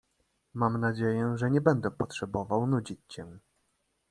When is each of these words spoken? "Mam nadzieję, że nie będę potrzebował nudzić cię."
"Mam 0.53 0.77
nadzieję, 0.77 1.37
że 1.37 1.51
nie 1.51 1.61
będę 1.61 1.91
potrzebował 1.91 2.67
nudzić 2.67 2.99
cię." 3.07 3.27